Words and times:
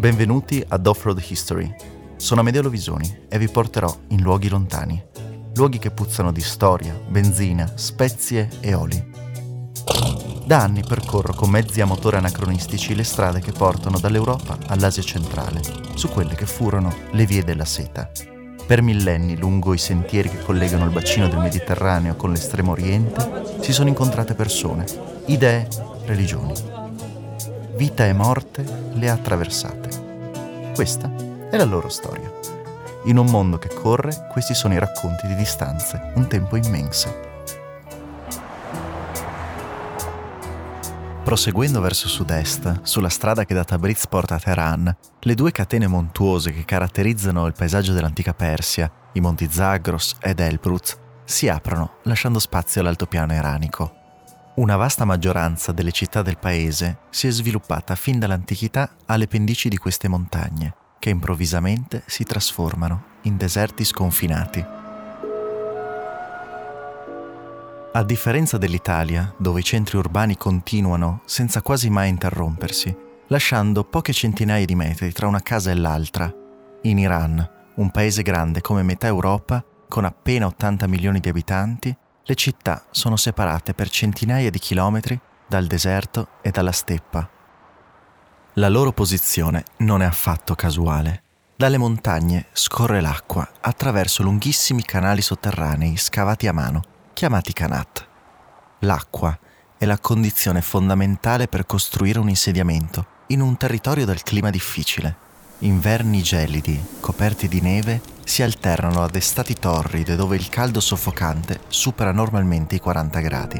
Benvenuti 0.00 0.64
ad 0.66 0.86
Off-Road 0.86 1.22
History. 1.28 1.74
Sono 2.16 2.40
Amedeo 2.40 2.62
Lovisoni 2.62 3.26
e 3.28 3.36
vi 3.36 3.48
porterò 3.48 3.94
in 4.08 4.22
luoghi 4.22 4.48
lontani, 4.48 5.04
luoghi 5.54 5.78
che 5.78 5.90
puzzano 5.90 6.32
di 6.32 6.40
storia, 6.40 6.98
benzina, 7.06 7.70
spezie 7.74 8.48
e 8.60 8.72
oli. 8.72 9.10
Da 10.46 10.62
anni 10.62 10.82
percorro 10.88 11.34
con 11.34 11.50
mezzi 11.50 11.82
a 11.82 11.84
motore 11.84 12.16
anacronistici 12.16 12.94
le 12.94 13.04
strade 13.04 13.40
che 13.40 13.52
portano 13.52 13.98
dall'Europa 13.98 14.56
all'Asia 14.68 15.02
centrale, 15.02 15.60
su 15.94 16.08
quelle 16.08 16.34
che 16.34 16.46
furono 16.46 16.90
le 17.10 17.26
vie 17.26 17.44
della 17.44 17.66
seta. 17.66 18.10
Per 18.66 18.80
millenni, 18.80 19.36
lungo 19.36 19.74
i 19.74 19.78
sentieri 19.78 20.30
che 20.30 20.40
collegano 20.40 20.86
il 20.86 20.92
bacino 20.92 21.28
del 21.28 21.40
Mediterraneo 21.40 22.16
con 22.16 22.32
l'estremo 22.32 22.70
oriente, 22.70 23.58
si 23.60 23.74
sono 23.74 23.90
incontrate 23.90 24.32
persone, 24.32 24.86
idee, 25.26 25.68
religioni. 26.06 26.79
Vita 27.80 28.04
e 28.04 28.12
morte 28.12 28.62
le 28.92 29.08
ha 29.08 29.14
attraversate. 29.14 30.72
Questa 30.74 31.10
è 31.48 31.56
la 31.56 31.64
loro 31.64 31.88
storia. 31.88 32.30
In 33.04 33.16
un 33.16 33.24
mondo 33.30 33.56
che 33.56 33.72
corre, 33.72 34.26
questi 34.30 34.52
sono 34.52 34.74
i 34.74 34.78
racconti 34.78 35.26
di 35.26 35.34
distanze 35.34 36.12
un 36.16 36.26
tempo 36.26 36.56
immense. 36.56 37.20
Proseguendo 41.24 41.80
verso 41.80 42.06
sud-est, 42.08 42.80
sulla 42.82 43.08
strada 43.08 43.46
che 43.46 43.54
da 43.54 43.64
Tabriz 43.64 44.06
porta 44.08 44.34
a 44.34 44.38
Teheran, 44.38 44.94
le 45.18 45.34
due 45.34 45.50
catene 45.50 45.86
montuose 45.86 46.52
che 46.52 46.66
caratterizzano 46.66 47.46
il 47.46 47.54
paesaggio 47.56 47.94
dell'antica 47.94 48.34
Persia, 48.34 48.92
i 49.14 49.20
monti 49.20 49.48
Zagros 49.50 50.16
ed 50.20 50.40
Elbruz, 50.40 50.98
si 51.24 51.48
aprono 51.48 51.92
lasciando 52.02 52.40
spazio 52.40 52.82
all'altopiano 52.82 53.32
iranico. 53.32 53.99
Una 54.60 54.76
vasta 54.76 55.06
maggioranza 55.06 55.72
delle 55.72 55.90
città 55.90 56.20
del 56.20 56.36
paese 56.36 56.98
si 57.08 57.26
è 57.26 57.30
sviluppata 57.30 57.94
fin 57.94 58.18
dall'antichità 58.18 58.90
alle 59.06 59.26
pendici 59.26 59.70
di 59.70 59.78
queste 59.78 60.06
montagne, 60.06 60.74
che 60.98 61.08
improvvisamente 61.08 62.02
si 62.04 62.24
trasformano 62.24 63.04
in 63.22 63.38
deserti 63.38 63.84
sconfinati. 63.84 64.62
A 67.92 68.02
differenza 68.04 68.58
dell'Italia, 68.58 69.32
dove 69.38 69.60
i 69.60 69.64
centri 69.64 69.96
urbani 69.96 70.36
continuano 70.36 71.22
senza 71.24 71.62
quasi 71.62 71.88
mai 71.88 72.10
interrompersi, 72.10 72.94
lasciando 73.28 73.84
poche 73.84 74.12
centinaia 74.12 74.66
di 74.66 74.74
metri 74.74 75.10
tra 75.12 75.26
una 75.26 75.40
casa 75.40 75.70
e 75.70 75.74
l'altra, 75.74 76.30
in 76.82 76.98
Iran, 76.98 77.50
un 77.76 77.90
paese 77.90 78.20
grande 78.20 78.60
come 78.60 78.82
metà 78.82 79.06
Europa, 79.06 79.64
con 79.88 80.04
appena 80.04 80.44
80 80.44 80.86
milioni 80.86 81.18
di 81.18 81.30
abitanti, 81.30 81.96
le 82.24 82.34
città 82.34 82.84
sono 82.90 83.16
separate 83.16 83.74
per 83.74 83.90
centinaia 83.90 84.50
di 84.50 84.58
chilometri 84.58 85.18
dal 85.46 85.66
deserto 85.66 86.28
e 86.42 86.50
dalla 86.50 86.72
steppa. 86.72 87.28
La 88.54 88.68
loro 88.68 88.92
posizione 88.92 89.64
non 89.78 90.02
è 90.02 90.04
affatto 90.04 90.54
casuale. 90.54 91.22
Dalle 91.56 91.78
montagne 91.78 92.46
scorre 92.52 93.00
l'acqua 93.00 93.48
attraverso 93.60 94.22
lunghissimi 94.22 94.82
canali 94.82 95.22
sotterranei 95.22 95.96
scavati 95.96 96.46
a 96.46 96.52
mano 96.52 96.82
chiamati 97.12 97.52
Kanat. 97.52 98.08
L'acqua 98.80 99.38
è 99.76 99.84
la 99.84 99.98
condizione 99.98 100.62
fondamentale 100.62 101.48
per 101.48 101.66
costruire 101.66 102.18
un 102.18 102.28
insediamento 102.28 103.06
in 103.26 103.40
un 103.40 103.56
territorio 103.56 104.06
dal 104.06 104.22
clima 104.22 104.50
difficile. 104.50 105.16
Inverni 105.58 106.22
gelidi, 106.22 106.82
coperti 107.00 107.46
di 107.46 107.60
neve, 107.60 108.00
si 108.30 108.44
alternano 108.44 109.02
ad 109.02 109.16
estati 109.16 109.54
torride 109.54 110.14
dove 110.14 110.36
il 110.36 110.48
caldo 110.48 110.78
soffocante 110.78 111.62
supera 111.66 112.12
normalmente 112.12 112.76
i 112.76 112.78
40 112.78 113.18
gradi. 113.18 113.58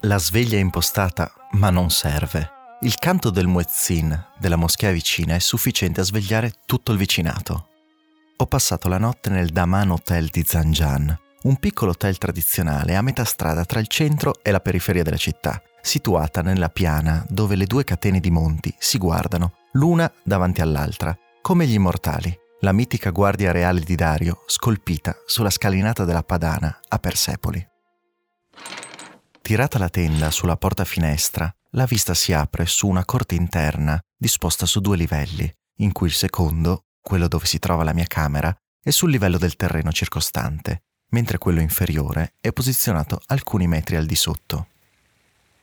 La 0.00 0.18
sveglia 0.18 0.56
è 0.56 0.60
impostata, 0.60 1.30
ma 1.52 1.70
non 1.70 1.90
serve. 1.90 2.50
Il 2.80 2.96
canto 2.96 3.30
del 3.30 3.46
muezzin 3.46 4.26
della 4.38 4.56
moschea 4.56 4.90
vicina 4.90 5.36
è 5.36 5.38
sufficiente 5.38 6.00
a 6.00 6.04
svegliare 6.04 6.52
tutto 6.66 6.90
il 6.90 6.98
vicinato. 6.98 7.68
Ho 8.38 8.46
passato 8.46 8.88
la 8.88 8.98
notte 8.98 9.30
nel 9.30 9.50
Daman 9.50 9.92
Hotel 9.92 10.26
di 10.26 10.42
Zanjan, 10.44 11.16
un 11.42 11.56
piccolo 11.56 11.92
hotel 11.92 12.18
tradizionale 12.18 12.96
a 12.96 13.02
metà 13.02 13.24
strada 13.24 13.64
tra 13.64 13.80
il 13.80 13.86
centro 13.86 14.34
e 14.42 14.50
la 14.50 14.60
periferia 14.60 15.02
della 15.02 15.16
città, 15.16 15.62
situata 15.80 16.42
nella 16.42 16.68
piana 16.68 17.24
dove 17.28 17.54
le 17.54 17.66
due 17.66 17.84
catene 17.84 18.20
di 18.20 18.30
monti 18.30 18.74
si 18.78 18.98
guardano, 18.98 19.54
l'una 19.72 20.12
davanti 20.22 20.60
all'altra, 20.60 21.16
come 21.40 21.66
gli 21.66 21.74
immortali, 21.74 22.36
la 22.60 22.72
mitica 22.72 23.10
guardia 23.10 23.52
reale 23.52 23.80
di 23.80 23.94
Dario 23.94 24.42
scolpita 24.46 25.16
sulla 25.26 25.50
scalinata 25.50 26.04
della 26.04 26.24
Padana 26.24 26.80
a 26.88 26.98
Persepoli. 26.98 27.66
Tirata 29.40 29.78
la 29.78 29.88
tenda 29.88 30.30
sulla 30.30 30.56
porta 30.56 30.84
finestra, 30.84 31.50
la 31.70 31.84
vista 31.84 32.14
si 32.14 32.32
apre 32.32 32.66
su 32.66 32.88
una 32.88 33.04
corte 33.04 33.34
interna 33.34 33.98
disposta 34.16 34.66
su 34.66 34.80
due 34.80 34.96
livelli, 34.96 35.50
in 35.76 35.92
cui 35.92 36.08
il 36.08 36.14
secondo, 36.14 36.86
quello 37.00 37.28
dove 37.28 37.46
si 37.46 37.58
trova 37.58 37.84
la 37.84 37.94
mia 37.94 38.06
camera, 38.06 38.54
è 38.82 38.90
sul 38.90 39.10
livello 39.10 39.38
del 39.38 39.54
terreno 39.54 39.92
circostante, 39.92 40.82
mentre 41.10 41.38
quello 41.38 41.60
inferiore 41.60 42.32
è 42.40 42.52
posizionato 42.52 43.20
alcuni 43.26 43.66
metri 43.66 43.96
al 43.96 44.06
di 44.06 44.14
sotto. 44.14 44.66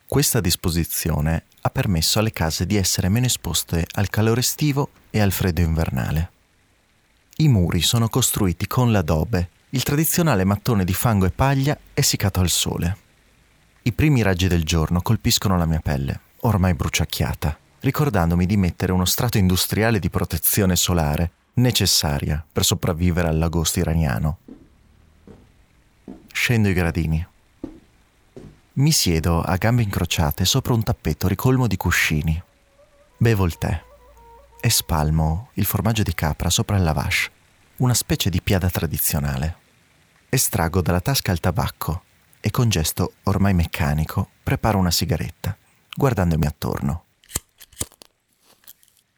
Questa 0.07 0.39
disposizione 0.39 1.45
ha 1.61 1.69
permesso 1.69 2.19
alle 2.19 2.31
case 2.31 2.65
di 2.65 2.75
essere 2.75 3.09
meno 3.09 3.25
esposte 3.25 3.85
al 3.93 4.09
calore 4.09 4.41
estivo 4.41 4.89
e 5.09 5.19
al 5.19 5.31
freddo 5.31 5.61
invernale. 5.61 6.31
I 7.37 7.47
muri 7.47 7.81
sono 7.81 8.07
costruiti 8.07 8.67
con 8.67 8.91
l'adobe, 8.91 9.49
il 9.69 9.83
tradizionale 9.83 10.43
mattone 10.45 10.85
di 10.85 10.93
fango 10.93 11.25
e 11.25 11.31
paglia 11.31 11.77
essiccato 11.93 12.39
al 12.39 12.49
sole. 12.49 12.97
I 13.81 13.91
primi 13.91 14.21
raggi 14.21 14.47
del 14.47 14.63
giorno 14.63 15.01
colpiscono 15.01 15.57
la 15.57 15.65
mia 15.65 15.81
pelle, 15.81 16.19
ormai 16.41 16.73
bruciacchiata, 16.75 17.57
ricordandomi 17.81 18.45
di 18.45 18.57
mettere 18.57 18.91
uno 18.91 19.05
strato 19.05 19.37
industriale 19.37 19.99
di 19.99 20.09
protezione 20.09 20.75
solare 20.75 21.31
necessaria 21.55 22.43
per 22.51 22.63
sopravvivere 22.63 23.27
all'agosto 23.27 23.79
iraniano. 23.79 24.37
Scendo 26.45 26.69
i 26.69 26.73
gradini. 26.73 27.27
Mi 28.73 28.91
siedo 28.91 29.41
a 29.41 29.55
gambe 29.55 29.81
incrociate 29.81 30.45
sopra 30.45 30.75
un 30.75 30.83
tappeto 30.83 31.27
ricolmo 31.27 31.65
di 31.65 31.75
cuscini. 31.75 32.39
Bevo 33.17 33.45
il 33.45 33.57
tè 33.57 33.81
e 34.61 34.69
spalmo 34.69 35.49
il 35.53 35.65
formaggio 35.65 36.03
di 36.03 36.13
capra 36.13 36.51
sopra 36.51 36.77
il 36.77 36.83
lavash, 36.83 37.31
una 37.77 37.95
specie 37.95 38.29
di 38.29 38.43
piada 38.43 38.69
tradizionale. 38.69 39.57
Estraggo 40.29 40.81
dalla 40.83 41.01
tasca 41.01 41.31
il 41.31 41.39
tabacco 41.39 42.03
e 42.39 42.51
con 42.51 42.69
gesto 42.69 43.13
ormai 43.23 43.55
meccanico 43.55 44.29
preparo 44.43 44.77
una 44.77 44.91
sigaretta, 44.91 45.57
guardandomi 45.95 46.45
attorno. 46.45 47.05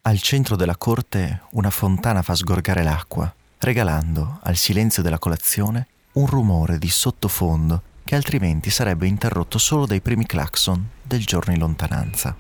Al 0.04 0.22
centro 0.22 0.56
della 0.56 0.78
corte 0.78 1.42
una 1.52 1.72
fontana 1.72 2.22
fa 2.22 2.36
sgorgare 2.36 2.84
l'acqua, 2.84 3.36
regalando 3.58 4.40
al 4.44 4.56
silenzio 4.56 5.04
della 5.04 5.20
colazione 5.20 5.88
un 6.18 6.26
rumore 6.26 6.80
di 6.80 6.90
sottofondo 6.90 7.82
che 8.04 8.16
altrimenti 8.16 8.72
sarebbe 8.72 9.06
interrotto 9.06 9.60
solo 9.60 9.86
dai 9.86 10.02
primi 10.02 10.26
clacson 10.26 10.84
del 11.04 11.24
giorno 11.24 11.54
in 11.54 11.60
lontananza. 11.60 12.36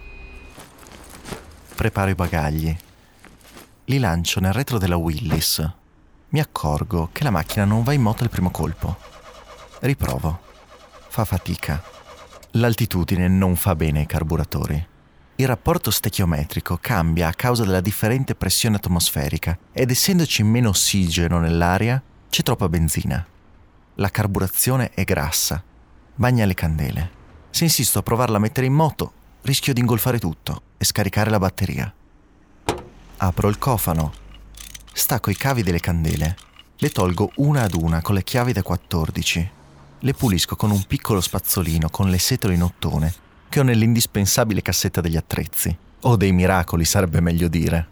Preparo 1.75 2.09
i 2.09 2.15
bagagli. 2.15 2.75
Li 3.85 3.99
lancio 3.99 4.39
nel 4.39 4.53
retro 4.53 4.79
della 4.79 4.95
Willis. 4.95 5.63
Mi 6.29 6.39
accorgo 6.39 7.09
che 7.11 7.23
la 7.23 7.29
macchina 7.29 7.65
non 7.65 7.83
va 7.83 7.93
in 7.93 8.01
moto 8.01 8.23
al 8.23 8.31
primo 8.31 8.49
colpo. 8.49 8.97
Riprovo 9.81 10.39
fa 11.09 11.23
fatica. 11.23 11.81
L'altitudine 12.51 13.27
non 13.27 13.55
fa 13.55 13.75
bene 13.75 13.99
ai 13.99 14.05
carburatori. 14.07 14.87
Il 15.35 15.45
rapporto 15.45 15.91
stechiometrico 15.91 16.79
cambia 16.81 17.27
a 17.27 17.33
causa 17.33 17.63
della 17.63 17.81
differente 17.81 18.33
pressione 18.33 18.77
atmosferica 18.77 19.55
ed 19.71 19.91
essendoci 19.91 20.41
meno 20.41 20.69
ossigeno 20.69 21.37
nell'aria 21.37 22.01
c'è 22.27 22.41
troppa 22.41 22.67
benzina. 22.69 23.23
La 23.97 24.09
carburazione 24.09 24.91
è 24.91 25.03
grassa, 25.03 25.63
bagna 26.15 26.45
le 26.45 26.53
candele. 26.53 27.11
Se 27.49 27.63
insisto 27.63 27.99
a 27.99 28.03
provarla 28.03 28.37
a 28.37 28.39
mettere 28.39 28.65
in 28.65 28.73
moto, 28.73 29.11
rischio 29.41 29.73
di 29.73 29.81
ingolfare 29.81 30.19
tutto 30.19 30.61
e 30.77 30.85
scaricare 30.85 31.29
la 31.29 31.39
batteria. 31.39 31.93
Apro 33.17 33.47
il 33.49 33.57
cofano, 33.57 34.13
stacco 34.93 35.29
i 35.29 35.35
cavi 35.35 35.63
delle 35.63 35.79
candele, 35.79 36.35
le 36.77 36.89
tolgo 36.89 37.31
una 37.35 37.63
ad 37.63 37.73
una 37.73 38.01
con 38.01 38.15
le 38.15 38.23
chiavi 38.23 38.53
da 38.53 38.63
14 38.63 39.51
le 40.01 40.13
pulisco 40.13 40.55
con 40.55 40.69
un 40.69 40.83
piccolo 40.83 41.21
spazzolino 41.21 41.89
con 41.89 42.09
le 42.09 42.19
setole 42.19 42.53
in 42.53 42.61
ottone 42.61 43.11
che 43.49 43.59
ho 43.59 43.63
nell'indispensabile 43.63 44.61
cassetta 44.61 45.01
degli 45.01 45.17
attrezzi. 45.17 45.75
O 46.01 46.15
dei 46.15 46.31
miracoli, 46.31 46.85
sarebbe 46.85 47.19
meglio 47.21 47.47
dire. 47.47 47.87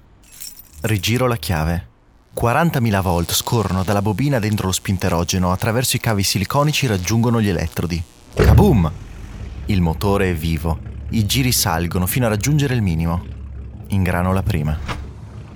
Rigiro 0.81 1.25
la 1.27 1.37
chiave. 1.37 1.87
40.000 2.35 3.01
volt 3.01 3.31
scorrono 3.31 3.83
dalla 3.83 4.01
bobina 4.01 4.39
dentro 4.39 4.67
lo 4.67 4.73
spinterogeno, 4.73 5.53
attraverso 5.53 5.95
i 5.95 6.01
cavi 6.01 6.21
siliconici 6.21 6.85
raggiungono 6.85 7.39
gli 7.39 7.47
elettrodi. 7.47 8.03
Kaboom! 8.33 8.91
Il 9.67 9.81
motore 9.81 10.31
è 10.31 10.35
vivo. 10.35 10.77
I 11.11 11.25
giri 11.25 11.53
salgono 11.53 12.05
fino 12.05 12.25
a 12.25 12.29
raggiungere 12.29 12.75
il 12.75 12.81
minimo. 12.81 13.25
Ingrano 13.87 14.33
la 14.33 14.43
prima. 14.43 14.77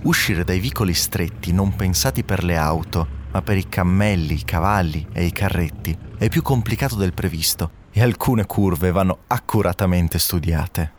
Uscire 0.04 0.46
dai 0.46 0.60
vicoli 0.60 0.94
stretti 0.94 1.52
non 1.52 1.76
pensati 1.76 2.24
per 2.24 2.46
le 2.46 2.56
auto 2.56 3.18
ma 3.32 3.42
per 3.42 3.58
i 3.58 3.68
cammelli, 3.68 4.36
i 4.36 4.46
cavalli 4.46 5.06
e 5.12 5.26
i 5.26 5.32
carretti 5.32 5.96
è 6.18 6.30
più 6.30 6.42
complicato 6.42 6.96
del 6.96 7.14
previsto 7.14 7.72
e 7.92 8.02
alcune 8.02 8.46
curve 8.46 8.92
vanno 8.92 9.20
accuratamente 9.28 10.18
studiate. 10.18 10.99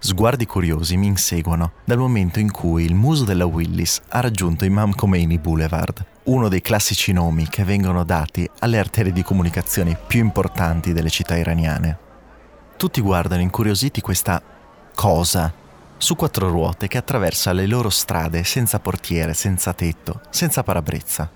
Sguardi 0.00 0.46
curiosi 0.46 0.96
mi 0.96 1.08
inseguono 1.08 1.72
dal 1.84 1.98
momento 1.98 2.38
in 2.38 2.52
cui 2.52 2.84
il 2.84 2.94
muso 2.94 3.24
della 3.24 3.46
Willis 3.46 4.00
ha 4.10 4.20
raggiunto 4.20 4.64
Imam 4.64 4.94
Khomeini 4.94 5.38
Boulevard, 5.38 6.04
uno 6.24 6.48
dei 6.48 6.60
classici 6.60 7.12
nomi 7.12 7.48
che 7.48 7.64
vengono 7.64 8.04
dati 8.04 8.48
alle 8.60 8.78
arterie 8.78 9.12
di 9.12 9.24
comunicazione 9.24 9.98
più 10.06 10.20
importanti 10.20 10.92
delle 10.92 11.10
città 11.10 11.36
iraniane. 11.36 11.98
Tutti 12.76 13.00
guardano 13.00 13.42
incuriositi 13.42 14.00
questa 14.00 14.40
cosa 14.94 15.52
su 15.96 16.14
quattro 16.14 16.48
ruote 16.48 16.86
che 16.86 16.96
attraversa 16.96 17.52
le 17.52 17.66
loro 17.66 17.90
strade 17.90 18.44
senza 18.44 18.78
portiere, 18.78 19.34
senza 19.34 19.72
tetto, 19.72 20.20
senza 20.30 20.62
parabrezza. 20.62 21.28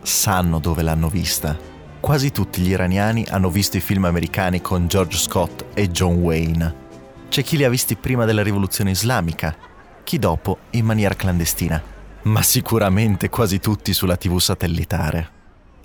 Sanno 0.00 0.60
dove 0.60 0.80
l'hanno 0.80 1.10
vista. 1.10 1.56
Quasi 2.00 2.32
tutti 2.32 2.62
gli 2.62 2.70
iraniani 2.70 3.26
hanno 3.28 3.50
visto 3.50 3.76
i 3.76 3.80
film 3.80 4.06
americani 4.06 4.62
con 4.62 4.88
George 4.88 5.18
Scott 5.18 5.66
e 5.74 5.90
John 5.90 6.14
Wayne 6.14 6.81
c'è 7.32 7.42
chi 7.42 7.56
li 7.56 7.64
ha 7.64 7.70
visti 7.70 7.96
prima 7.96 8.26
della 8.26 8.42
rivoluzione 8.42 8.90
islamica, 8.90 9.56
chi 10.04 10.18
dopo 10.18 10.58
in 10.72 10.84
maniera 10.84 11.14
clandestina, 11.14 11.82
ma 12.24 12.42
sicuramente 12.42 13.30
quasi 13.30 13.58
tutti 13.58 13.94
sulla 13.94 14.18
TV 14.18 14.38
satellitare. 14.38 15.30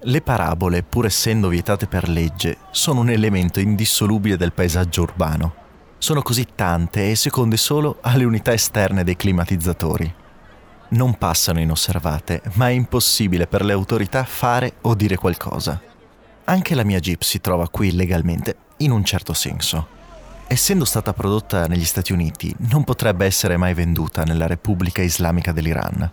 Le 0.01 0.21
parabole, 0.21 0.83
pur 0.83 1.05
essendo 1.05 1.47
vietate 1.47 1.88
per 1.88 2.09
legge, 2.09 2.57
sono 2.71 2.99
un 2.99 3.11
elemento 3.11 3.61
indissolubile 3.61 4.35
del 4.35 4.51
paesaggio 4.51 5.03
urbano. 5.03 5.53
Sono 5.99 6.21
così 6.21 6.47
tante 6.53 7.09
e 7.09 7.15
seconde 7.15 7.55
solo 7.55 7.99
alle 8.01 8.25
unità 8.25 8.51
esterne 8.51 9.05
dei 9.05 9.15
climatizzatori. 9.15 10.13
Non 10.89 11.17
passano 11.17 11.61
inosservate, 11.61 12.41
ma 12.55 12.67
è 12.67 12.73
impossibile 12.73 13.47
per 13.47 13.63
le 13.63 13.71
autorità 13.71 14.25
fare 14.25 14.73
o 14.81 14.95
dire 14.95 15.15
qualcosa. 15.15 15.81
Anche 16.44 16.75
la 16.75 16.83
mia 16.83 16.99
Jeep 16.99 17.21
si 17.21 17.39
trova 17.39 17.69
qui 17.69 17.88
illegalmente, 17.88 18.57
in 18.79 18.91
un 18.91 19.05
certo 19.05 19.31
senso. 19.31 19.95
Essendo 20.49 20.85
stata 20.85 21.11
prodotta 21.11 21.67
negli 21.67 21.83
Stati 21.83 22.13
Uniti, 22.13 22.55
non 22.69 22.85
potrebbe 22.85 23.25
essere 23.25 23.57
mai 23.57 23.73
venduta 23.73 24.23
nella 24.23 24.47
Repubblica 24.47 25.01
Islamica 25.01 25.51
dell'Iran. 25.51 26.09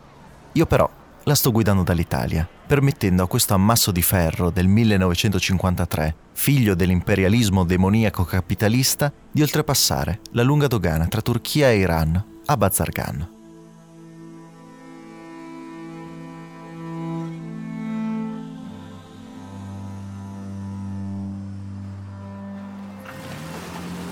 Io 0.55 0.67
però 0.67 0.91
la 1.23 1.35
sto 1.37 1.53
guidando 1.53 1.85
dall'Italia, 1.85 2.47
permettendo 2.67 3.23
a 3.23 3.29
questo 3.29 3.55
ammasso 3.55 3.93
di 3.93 4.03
ferro 4.03 4.51
del 4.51 4.67
1953, 4.67 6.17
figlio 6.33 6.75
dell'imperialismo 6.75 7.65
demoniaco 7.65 8.25
capitalista, 8.25 9.13
di 9.31 9.41
oltrepassare 9.41 10.19
la 10.33 10.43
lunga 10.43 10.67
dogana 10.67 11.07
tra 11.07 11.23
Turchia 11.23 11.71
e 11.71 11.79
Iran 11.79 12.25
a 12.45 12.57
Bazargan. 12.57 13.34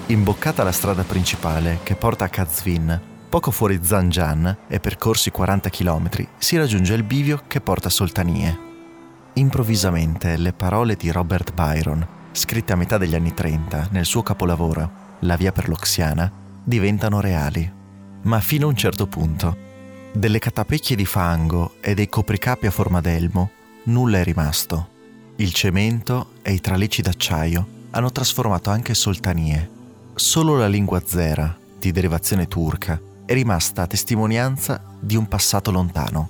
Imboccata 0.06 0.64
la 0.64 0.72
strada 0.72 1.04
principale 1.04 1.78
che 1.84 1.94
porta 1.94 2.24
a 2.24 2.28
Kazvin, 2.28 3.00
poco 3.28 3.50
fuori 3.50 3.78
Zanjan 3.82 4.58
e 4.66 4.80
percorsi 4.80 5.30
40 5.30 5.70
km, 5.70 6.08
si 6.36 6.56
raggiunge 6.56 6.92
il 6.94 7.04
bivio 7.04 7.44
che 7.46 7.60
porta 7.60 7.86
a 7.86 7.90
Soltanie. 7.90 8.58
Improvvisamente 9.34 10.36
le 10.36 10.52
parole 10.52 10.96
di 10.96 11.10
Robert 11.10 11.54
Byron, 11.54 12.06
scritte 12.32 12.72
a 12.72 12.76
metà 12.76 12.98
degli 12.98 13.14
anni 13.14 13.32
30 13.32 13.88
nel 13.92 14.04
suo 14.04 14.22
capolavoro 14.22 14.90
La 15.20 15.36
via 15.36 15.52
per 15.52 15.68
l'Oxiana, 15.68 16.30
diventano 16.62 17.20
reali. 17.20 17.72
Ma 18.22 18.40
fino 18.40 18.66
a 18.66 18.70
un 18.70 18.76
certo 18.76 19.06
punto. 19.06 19.56
Delle 20.12 20.40
catapecchie 20.40 20.96
di 20.96 21.06
fango 21.06 21.76
e 21.80 21.94
dei 21.94 22.08
copricapi 22.08 22.66
a 22.66 22.72
forma 22.72 23.00
d'elmo, 23.00 23.50
nulla 23.84 24.18
è 24.18 24.24
rimasto. 24.24 24.88
Il 25.36 25.54
cemento 25.54 26.32
e 26.42 26.52
i 26.52 26.60
tralicci 26.60 27.02
d'acciaio 27.02 27.66
hanno 27.90 28.10
trasformato 28.10 28.68
anche 28.68 28.94
Soltanie 28.94 29.80
Solo 30.14 30.58
la 30.58 30.68
lingua 30.68 31.00
zera, 31.02 31.56
di 31.78 31.90
derivazione 31.90 32.46
turca, 32.46 33.00
è 33.24 33.32
rimasta 33.32 33.82
a 33.82 33.86
testimonianza 33.86 34.84
di 35.00 35.16
un 35.16 35.26
passato 35.26 35.70
lontano. 35.70 36.28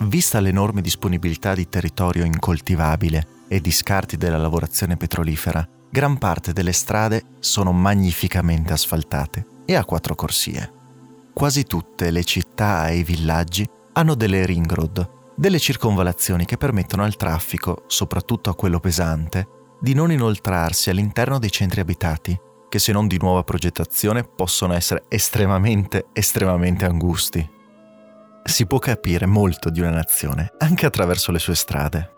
Vista 0.00 0.40
l'enorme 0.40 0.82
disponibilità 0.82 1.54
di 1.54 1.70
territorio 1.70 2.24
incoltivabile 2.24 3.26
e 3.48 3.62
di 3.62 3.70
scarti 3.70 4.18
della 4.18 4.36
lavorazione 4.36 4.98
petrolifera, 4.98 5.66
gran 5.88 6.18
parte 6.18 6.52
delle 6.52 6.72
strade 6.72 7.24
sono 7.40 7.72
magnificamente 7.72 8.74
asfaltate 8.74 9.46
e 9.64 9.74
a 9.74 9.86
quattro 9.86 10.14
corsie. 10.14 10.70
Quasi 11.32 11.64
tutte 11.64 12.10
le 12.10 12.24
città 12.24 12.88
e 12.88 12.98
i 12.98 13.04
villaggi 13.04 13.66
hanno 13.94 14.14
delle 14.14 14.44
ring 14.44 14.70
road, 14.70 15.08
delle 15.34 15.58
circonvalazioni 15.58 16.44
che 16.44 16.58
permettono 16.58 17.04
al 17.04 17.16
traffico, 17.16 17.84
soprattutto 17.86 18.50
a 18.50 18.54
quello 18.54 18.80
pesante, 18.80 19.48
di 19.80 19.94
non 19.94 20.12
inoltrarsi 20.12 20.90
all'interno 20.90 21.38
dei 21.38 21.50
centri 21.50 21.80
abitati 21.80 22.38
che 22.72 22.78
se 22.78 22.90
non 22.90 23.06
di 23.06 23.18
nuova 23.20 23.42
progettazione 23.42 24.24
possono 24.24 24.72
essere 24.72 25.04
estremamente, 25.08 26.06
estremamente 26.14 26.86
angusti. 26.86 27.46
Si 28.44 28.64
può 28.64 28.78
capire 28.78 29.26
molto 29.26 29.68
di 29.68 29.80
una 29.80 29.90
nazione 29.90 30.54
anche 30.56 30.86
attraverso 30.86 31.32
le 31.32 31.38
sue 31.38 31.54
strade. 31.54 32.10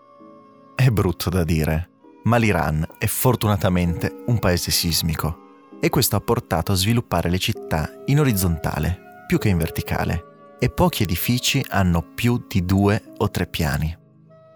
È 0.73 0.89
brutto 0.91 1.29
da 1.29 1.43
dire, 1.43 1.89
ma 2.23 2.37
l'Iran 2.37 2.87
è 2.97 3.05
fortunatamente 3.05 4.23
un 4.27 4.39
paese 4.39 4.71
sismico 4.71 5.39
e 5.81 5.89
questo 5.89 6.15
ha 6.15 6.21
portato 6.21 6.71
a 6.71 6.75
sviluppare 6.75 7.29
le 7.29 7.37
città 7.37 7.91
in 8.05 8.21
orizzontale 8.21 9.25
più 9.27 9.37
che 9.37 9.49
in 9.49 9.57
verticale 9.57 10.55
e 10.57 10.69
pochi 10.69 11.03
edifici 11.03 11.65
hanno 11.67 12.01
più 12.01 12.45
di 12.47 12.63
due 12.63 13.11
o 13.17 13.29
tre 13.29 13.45
piani. 13.45 13.93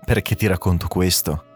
Perché 0.06 0.36
ti 0.36 0.48
racconto 0.48 0.88
questo? 0.88 1.49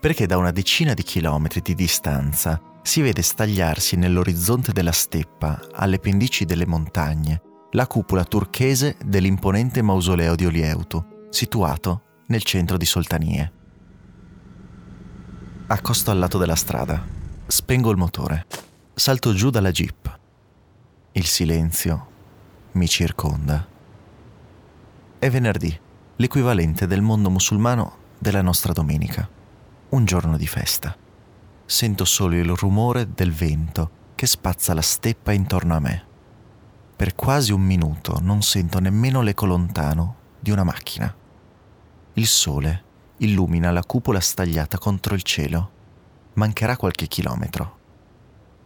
Perché 0.00 0.24
da 0.24 0.38
una 0.38 0.50
decina 0.50 0.94
di 0.94 1.02
chilometri 1.02 1.60
di 1.60 1.74
distanza 1.74 2.58
si 2.80 3.02
vede 3.02 3.20
stagliarsi 3.20 3.96
nell'orizzonte 3.96 4.72
della 4.72 4.92
steppa, 4.92 5.60
alle 5.72 5.98
pendici 5.98 6.46
delle 6.46 6.66
montagne, 6.66 7.42
la 7.72 7.86
cupola 7.86 8.24
turchese 8.24 8.96
dell'imponente 9.04 9.82
mausoleo 9.82 10.34
di 10.34 10.46
Olieutu, 10.46 11.26
situato 11.28 12.02
nel 12.28 12.42
centro 12.42 12.78
di 12.78 12.86
Soltanie. 12.86 13.52
Accosto 15.66 16.10
al 16.10 16.18
lato 16.18 16.38
della 16.38 16.56
strada, 16.56 17.06
spengo 17.46 17.90
il 17.90 17.98
motore, 17.98 18.46
salto 18.94 19.34
giù 19.34 19.50
dalla 19.50 19.70
jeep. 19.70 20.18
Il 21.12 21.26
silenzio 21.26 22.08
mi 22.72 22.88
circonda. 22.88 23.68
È 25.18 25.28
venerdì, 25.28 25.78
l'equivalente 26.16 26.86
del 26.86 27.02
mondo 27.02 27.28
musulmano 27.28 27.96
della 28.18 28.40
nostra 28.40 28.72
domenica, 28.72 29.28
un 29.90 30.04
giorno 30.04 30.36
di 30.36 30.46
festa 30.46 30.96
sento 31.70 32.04
solo 32.04 32.34
il 32.34 32.50
rumore 32.56 33.14
del 33.14 33.32
vento 33.32 33.98
che 34.16 34.26
spazza 34.26 34.74
la 34.74 34.82
steppa 34.82 35.30
intorno 35.30 35.76
a 35.76 35.78
me. 35.78 36.04
Per 36.96 37.14
quasi 37.14 37.52
un 37.52 37.60
minuto 37.60 38.18
non 38.20 38.42
sento 38.42 38.80
nemmeno 38.80 39.22
l'eco 39.22 39.46
lontano 39.46 40.16
di 40.40 40.50
una 40.50 40.64
macchina. 40.64 41.14
Il 42.14 42.26
sole 42.26 42.84
illumina 43.18 43.70
la 43.70 43.84
cupola 43.84 44.18
stagliata 44.18 44.78
contro 44.78 45.14
il 45.14 45.22
cielo. 45.22 45.70
Mancherà 46.34 46.76
qualche 46.76 47.06
chilometro. 47.06 47.78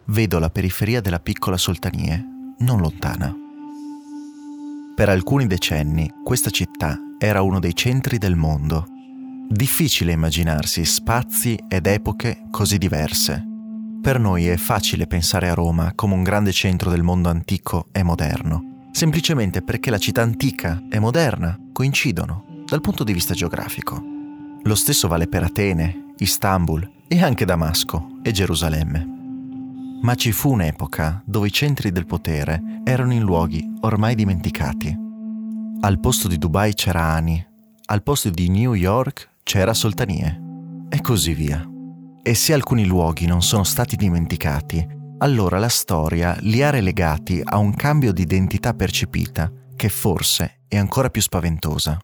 Vedo 0.06 0.38
la 0.38 0.48
periferia 0.48 1.02
della 1.02 1.20
piccola 1.20 1.58
Soltanie, 1.58 2.54
non 2.60 2.80
lontana. 2.80 3.34
Per 4.96 5.08
alcuni 5.10 5.46
decenni 5.46 6.10
questa 6.24 6.48
città 6.48 6.98
era 7.18 7.42
uno 7.42 7.60
dei 7.60 7.74
centri 7.74 8.16
del 8.16 8.34
mondo 8.34 8.86
Difficile 9.46 10.12
immaginarsi 10.12 10.84
spazi 10.84 11.56
ed 11.68 11.86
epoche 11.86 12.46
così 12.50 12.78
diverse. 12.78 13.44
Per 14.00 14.18
noi 14.18 14.46
è 14.46 14.56
facile 14.56 15.06
pensare 15.06 15.48
a 15.48 15.54
Roma 15.54 15.92
come 15.94 16.14
un 16.14 16.22
grande 16.22 16.50
centro 16.50 16.90
del 16.90 17.02
mondo 17.02 17.28
antico 17.28 17.88
e 17.92 18.02
moderno, 18.02 18.88
semplicemente 18.90 19.62
perché 19.62 19.90
la 19.90 19.98
città 19.98 20.22
antica 20.22 20.82
e 20.90 20.98
moderna 20.98 21.58
coincidono 21.72 22.64
dal 22.66 22.80
punto 22.80 23.04
di 23.04 23.12
vista 23.12 23.34
geografico. 23.34 24.02
Lo 24.62 24.74
stesso 24.74 25.08
vale 25.08 25.28
per 25.28 25.44
Atene, 25.44 26.12
Istanbul 26.18 27.04
e 27.06 27.22
anche 27.22 27.44
Damasco 27.44 28.20
e 28.22 28.32
Gerusalemme. 28.32 29.06
Ma 30.02 30.14
ci 30.16 30.32
fu 30.32 30.52
un'epoca 30.52 31.22
dove 31.24 31.46
i 31.46 31.52
centri 31.52 31.92
del 31.92 32.06
potere 32.06 32.80
erano 32.82 33.12
in 33.12 33.22
luoghi 33.22 33.62
ormai 33.82 34.14
dimenticati. 34.14 34.96
Al 35.80 36.00
posto 36.00 36.28
di 36.28 36.38
Dubai 36.38 36.74
c'era 36.74 37.02
Ani, 37.02 37.46
al 37.86 38.02
posto 38.02 38.30
di 38.30 38.48
New 38.48 38.72
York 38.72 39.32
c'era 39.44 39.74
Soltanie 39.74 40.40
e 40.88 41.00
così 41.00 41.34
via. 41.34 41.64
E 42.22 42.34
se 42.34 42.54
alcuni 42.54 42.86
luoghi 42.86 43.26
non 43.26 43.42
sono 43.42 43.62
stati 43.62 43.94
dimenticati, 43.94 44.84
allora 45.18 45.58
la 45.58 45.68
storia 45.68 46.36
li 46.40 46.62
ha 46.62 46.70
relegati 46.70 47.40
a 47.44 47.58
un 47.58 47.74
cambio 47.74 48.12
di 48.12 48.22
identità 48.22 48.74
percepita 48.74 49.52
che 49.76 49.88
forse 49.88 50.62
è 50.66 50.76
ancora 50.76 51.10
più 51.10 51.20
spaventosa. 51.20 51.98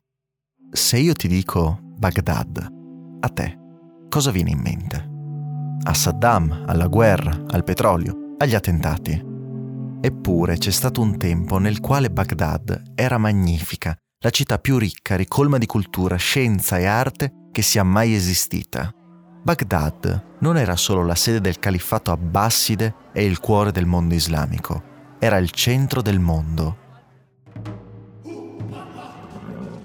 Se 0.70 0.98
io 0.98 1.14
ti 1.14 1.26
dico 1.26 1.80
Baghdad, 1.82 2.68
a 3.20 3.28
te 3.28 3.58
cosa 4.08 4.30
viene 4.30 4.50
in 4.50 4.60
mente? 4.60 5.08
A 5.82 5.94
Saddam, 5.94 6.64
alla 6.66 6.86
guerra, 6.88 7.44
al 7.48 7.64
petrolio, 7.64 8.34
agli 8.38 8.54
attentati. 8.54 9.28
Eppure 10.02 10.58
c'è 10.58 10.70
stato 10.70 11.00
un 11.00 11.16
tempo 11.16 11.58
nel 11.58 11.80
quale 11.80 12.10
Baghdad 12.10 12.92
era 12.94 13.18
magnifica, 13.18 13.96
la 14.22 14.28
città 14.28 14.58
più 14.58 14.76
ricca, 14.76 15.16
ricolma 15.16 15.56
di 15.56 15.64
cultura, 15.64 16.16
scienza 16.16 16.76
e 16.76 16.84
arte 16.84 17.48
che 17.50 17.62
sia 17.62 17.82
mai 17.82 18.14
esistita. 18.14 18.92
Baghdad 19.42 20.36
non 20.40 20.58
era 20.58 20.76
solo 20.76 21.02
la 21.06 21.14
sede 21.14 21.40
del 21.40 21.58
califfato 21.58 22.10
abbasside 22.10 22.94
e 23.14 23.24
il 23.24 23.40
cuore 23.40 23.72
del 23.72 23.86
mondo 23.86 24.12
islamico, 24.12 25.16
era 25.18 25.38
il 25.38 25.50
centro 25.50 26.02
del 26.02 26.18
mondo. 26.18 26.76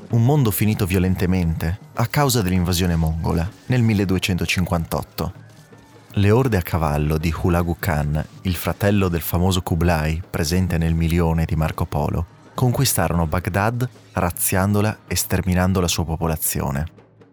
Un 0.09 0.25
mondo 0.25 0.51
finito 0.51 0.85
violentemente 0.85 1.79
a 1.93 2.05
causa 2.07 2.41
dell'invasione 2.41 2.97
mongola 2.97 3.49
nel 3.67 3.83
1258. 3.83 5.33
Le 6.15 6.31
orde 6.31 6.57
a 6.57 6.61
cavallo 6.61 7.17
di 7.17 7.33
Hulagu 7.41 7.77
Khan, 7.79 8.21
il 8.41 8.55
fratello 8.55 9.07
del 9.07 9.21
famoso 9.21 9.61
Kublai 9.61 10.21
presente 10.29 10.77
nel 10.77 10.93
milione 10.93 11.45
di 11.45 11.55
Marco 11.55 11.85
Polo, 11.85 12.33
conquistarono 12.55 13.27
Baghdad 13.27 13.87
razziandola 14.13 14.99
e 15.07 15.15
sterminando 15.15 15.79
la 15.79 15.87
sua 15.87 16.05
popolazione. 16.05 16.85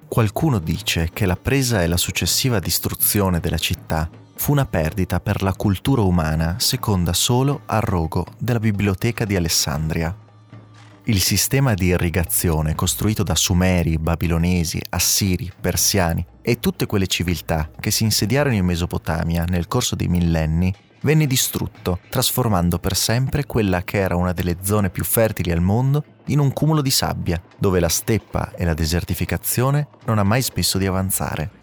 Qualcuno 0.07 0.59
dice 0.59 1.09
che 1.11 1.25
la 1.25 1.37
presa 1.37 1.83
e 1.83 1.87
la 1.87 1.97
successiva 1.97 2.59
distruzione 2.59 3.41
della 3.41 3.57
città 3.57 4.11
fu 4.35 4.53
una 4.53 4.67
perdita 4.67 5.21
per 5.21 5.43
la 5.43 5.55
cultura 5.55 6.03
umana 6.03 6.57
seconda 6.59 7.15
solo 7.15 7.63
al 7.67 7.81
rogo 7.81 8.27
della 8.37 8.59
biblioteca 8.59 9.25
di 9.25 9.37
Alessandria. 9.37 10.15
Il 11.05 11.21
sistema 11.21 11.75
di 11.75 11.87
irrigazione 11.87 12.75
costruito 12.75 13.23
da 13.23 13.35
Sumeri, 13.35 13.99
Babilonesi, 13.99 14.81
Assiri, 14.91 15.51
Persiani 15.61 16.25
e 16.43 16.59
tutte 16.61 16.87
quelle 16.87 17.07
civiltà 17.07 17.71
che 17.81 17.91
si 17.91 18.05
insediarono 18.05 18.55
in 18.55 18.65
Mesopotamia 18.65 19.45
nel 19.45 19.67
corso 19.67 19.95
dei 19.95 20.09
millenni 20.09 20.75
venne 21.03 21.27
distrutto, 21.27 22.01
trasformando 22.09 22.79
per 22.79 22.97
sempre 22.97 23.47
quella 23.47 23.83
che 23.83 23.99
era 23.99 24.17
una 24.17 24.33
delle 24.33 24.57
zone 24.63 24.91
più 24.91 25.05
fertili 25.05 25.51
al 25.53 25.61
mondo 25.61 26.05
in 26.27 26.39
un 26.39 26.53
cumulo 26.53 26.83
di 26.83 26.91
sabbia, 26.91 27.41
dove 27.59 27.81
la 27.81 27.89
steppa 27.89 28.53
e 28.53 28.65
la 28.65 28.75
desertificazione 28.75 29.89
non 30.07 30.19
ha 30.19 30.23
mai 30.23 30.43
smesso 30.43 30.79
di 30.79 30.87
avanzare. 30.87 31.61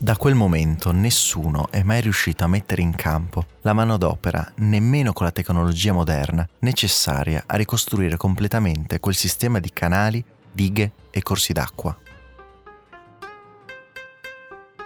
Da 0.00 0.16
quel 0.16 0.36
momento 0.36 0.92
nessuno 0.92 1.68
è 1.70 1.82
mai 1.82 2.00
riuscito 2.00 2.44
a 2.44 2.46
mettere 2.46 2.82
in 2.82 2.94
campo 2.94 3.46
la 3.62 3.72
manodopera, 3.72 4.52
nemmeno 4.58 5.12
con 5.12 5.26
la 5.26 5.32
tecnologia 5.32 5.92
moderna, 5.92 6.48
necessaria 6.60 7.42
a 7.46 7.56
ricostruire 7.56 8.16
completamente 8.16 9.00
quel 9.00 9.16
sistema 9.16 9.58
di 9.58 9.72
canali, 9.72 10.24
dighe 10.52 10.92
e 11.10 11.20
corsi 11.22 11.52
d'acqua. 11.52 11.96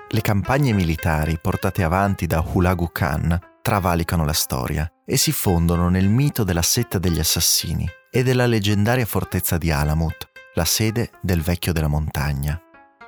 Le 0.09 0.21
campagne 0.21 0.73
militari 0.73 1.39
portate 1.39 1.83
avanti 1.83 2.27
da 2.27 2.43
Hulagu 2.47 2.91
Khan 2.91 3.51
travalicano 3.63 4.25
la 4.25 4.33
storia 4.33 4.91
e 5.07 5.17
si 5.17 5.33
fondono 5.33 5.89
nel 5.89 6.09
mito 6.09 6.43
della 6.45 6.63
setta 6.63 6.99
degli 6.99 7.21
assassini 7.21 7.89
e 8.11 8.23
della 8.23 8.47
leggendaria 8.47 9.07
fortezza 9.07 9.57
di 9.57 9.71
Alamut, 9.71 10.29
la 10.55 10.65
sede 10.65 11.13
del 11.23 11.41
vecchio 11.41 11.73
della 11.73 11.87
montagna. 11.87 12.61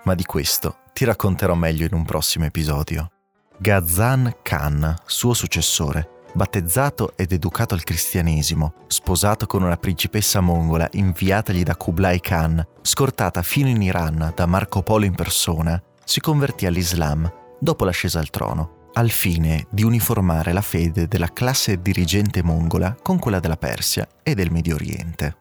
Ma 0.04 0.14
di 0.14 0.24
questo 0.24 0.78
ti 0.92 1.04
racconterò 1.04 1.54
meglio 1.54 1.84
in 1.84 1.92
un 1.92 2.04
prossimo 2.04 2.44
episodio. 2.44 3.10
Ghazan 3.58 4.36
Khan, 4.42 4.96
suo 5.04 5.34
successore, 5.34 6.22
battezzato 6.34 7.16
ed 7.16 7.32
educato 7.32 7.74
al 7.74 7.84
cristianesimo, 7.84 8.74
sposato 8.86 9.46
con 9.46 9.62
una 9.62 9.76
principessa 9.76 10.40
mongola 10.40 10.88
inviatagli 10.92 11.62
da 11.62 11.76
Kublai 11.76 12.20
Khan, 12.20 12.64
scortata 12.82 13.42
fino 13.42 13.68
in 13.68 13.82
Iran 13.82 14.32
da 14.34 14.46
Marco 14.46 14.82
Polo 14.82 15.04
in 15.04 15.14
persona, 15.14 15.80
si 16.04 16.20
convertì 16.20 16.66
all'Islam 16.66 17.30
dopo 17.58 17.84
l'ascesa 17.84 18.18
al 18.18 18.30
trono, 18.30 18.83
al 18.94 19.10
fine 19.10 19.66
di 19.70 19.82
uniformare 19.82 20.52
la 20.52 20.60
fede 20.60 21.08
della 21.08 21.32
classe 21.32 21.80
dirigente 21.80 22.42
mongola 22.42 22.96
con 23.00 23.18
quella 23.18 23.40
della 23.40 23.56
Persia 23.56 24.06
e 24.22 24.34
del 24.34 24.50
Medio 24.50 24.74
Oriente. 24.74 25.36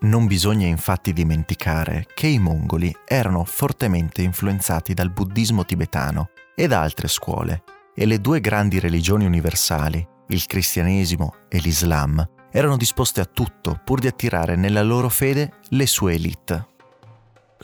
Non 0.00 0.26
bisogna 0.26 0.66
infatti 0.66 1.12
dimenticare 1.12 2.06
che 2.14 2.26
i 2.26 2.38
mongoli 2.38 2.94
erano 3.06 3.44
fortemente 3.44 4.22
influenzati 4.22 4.92
dal 4.92 5.10
buddismo 5.10 5.64
tibetano 5.64 6.30
e 6.54 6.66
da 6.66 6.82
altre 6.82 7.08
scuole, 7.08 7.62
e 7.94 8.06
le 8.06 8.20
due 8.20 8.40
grandi 8.40 8.78
religioni 8.78 9.24
universali, 9.24 10.06
il 10.28 10.46
cristianesimo 10.46 11.34
e 11.48 11.58
l'Islam, 11.58 12.26
erano 12.50 12.76
disposte 12.76 13.20
a 13.20 13.24
tutto 13.24 13.80
pur 13.82 13.98
di 13.98 14.06
attirare 14.06 14.56
nella 14.56 14.82
loro 14.82 15.08
fede 15.08 15.54
le 15.70 15.86
sue 15.86 16.14
elite. 16.14 16.73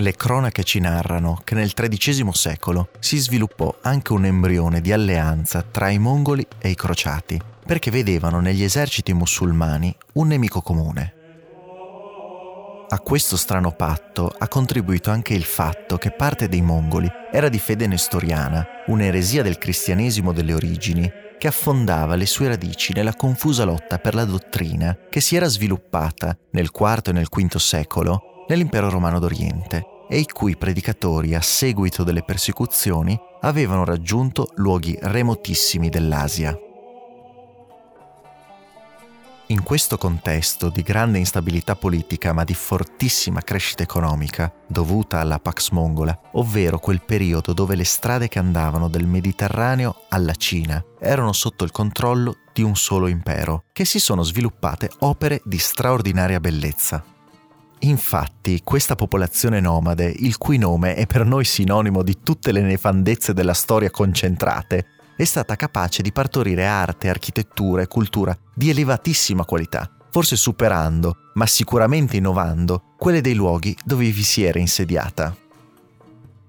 Le 0.01 0.17
cronache 0.17 0.65
ci 0.65 0.81
narrano 0.81 1.39
che 1.45 1.55
nel 1.55 1.75
XIII 1.75 2.33
secolo 2.33 2.89
si 3.01 3.19
sviluppò 3.19 3.81
anche 3.83 4.15
un 4.15 4.25
embrione 4.25 4.81
di 4.81 4.93
alleanza 4.93 5.61
tra 5.61 5.91
i 5.91 5.99
mongoli 5.99 6.47
e 6.59 6.71
i 6.71 6.75
crociati, 6.75 7.39
perché 7.67 7.91
vedevano 7.91 8.41
negli 8.41 8.63
eserciti 8.63 9.13
musulmani 9.13 9.95
un 10.15 10.29
nemico 10.29 10.63
comune, 10.63 11.21
a 12.93 12.99
questo 12.99 13.37
strano 13.37 13.71
patto 13.71 14.35
ha 14.37 14.49
contribuito 14.49 15.13
anche 15.13 15.33
il 15.33 15.45
fatto 15.45 15.97
che 15.97 16.11
parte 16.11 16.49
dei 16.49 16.61
mongoli 16.61 17.09
era 17.31 17.49
di 17.49 17.61
fede 17.61 17.87
nestoriana, 17.87 18.67
un'eresia 18.87 19.45
del 19.45 19.59
cristianesimo 19.59 20.33
delle 20.33 20.55
origini, 20.55 21.09
che 21.39 21.47
affondava 21.47 22.17
le 22.17 22.27
sue 22.27 22.49
radici 22.49 22.93
nella 22.93 23.15
confusa 23.15 23.63
lotta 23.63 23.99
per 23.99 24.17
la 24.17 24.25
dottrina 24.25 24.99
che 25.09 25.21
si 25.21 25.37
era 25.37 25.47
sviluppata 25.47 26.37
nel 26.51 26.71
IV 26.77 27.01
e 27.05 27.13
nel 27.13 27.29
V 27.31 27.57
secolo 27.59 28.30
nell'impero 28.51 28.91
romano 28.91 29.21
d'Oriente 29.21 29.87
e 30.09 30.19
i 30.19 30.27
cui 30.27 30.57
predicatori, 30.57 31.37
a 31.37 31.41
seguito 31.41 32.03
delle 32.03 32.25
persecuzioni, 32.25 33.17
avevano 33.43 33.85
raggiunto 33.85 34.51
luoghi 34.57 34.99
remotissimi 35.01 35.89
dell'Asia. 35.89 36.59
In 39.47 39.63
questo 39.63 39.99
contesto 39.99 40.69
di 40.69 40.83
grande 40.83 41.19
instabilità 41.19 41.77
politica 41.77 42.33
ma 42.33 42.43
di 42.43 42.55
fortissima 42.55 43.41
crescita 43.41 43.85
economica, 43.85 44.53
dovuta 44.67 45.21
alla 45.21 45.39
Pax 45.39 45.71
Mongola, 45.71 46.17
ovvero 46.33 46.81
quel 46.81 47.03
periodo 47.03 47.53
dove 47.53 47.77
le 47.77 47.85
strade 47.85 48.27
che 48.27 48.41
andavano 48.41 48.89
dal 48.89 49.07
Mediterraneo 49.07 50.07
alla 50.09 50.35
Cina 50.35 50.85
erano 50.99 51.33
sotto 51.33 51.63
il 51.63 51.71
controllo 51.71 52.39
di 52.53 52.63
un 52.63 52.75
solo 52.75 53.07
impero, 53.07 53.65
che 53.73 53.85
si 53.85 54.01
sono 54.01 54.23
sviluppate 54.23 54.91
opere 55.01 55.41
di 55.45 55.59
straordinaria 55.59 56.41
bellezza. 56.41 57.19
Infatti, 57.83 58.61
questa 58.63 58.95
popolazione 58.95 59.59
nomade, 59.59 60.13
il 60.19 60.37
cui 60.37 60.59
nome 60.59 60.95
è 60.95 61.07
per 61.07 61.25
noi 61.25 61.45
sinonimo 61.45 62.03
di 62.03 62.19
tutte 62.23 62.53
le 62.53 62.61
nefandezze 62.61 63.33
della 63.33 63.55
storia 63.55 63.91
concentrate, 63.91 64.87
è 65.17 65.25
stata 65.25 65.57
capace 65.57 66.03
di 66.03 66.13
partorire 66.13 66.67
arte, 66.67 67.09
architettura 67.09 67.83
e 67.83 67.87
cultura 67.87 68.37
di 68.55 68.69
elevatissima 68.69 69.47
qualità, 69.47 69.91
forse 70.11 70.37
superando, 70.37 71.31
ma 71.35 71.47
sicuramente 71.47 72.19
innovando, 72.19 72.95
quelle 72.99 73.23
dei 73.23 73.35
luoghi 73.35 73.75
dove 73.83 74.11
vi 74.11 74.23
si 74.23 74.43
era 74.43 74.59
insediata. 74.59 75.35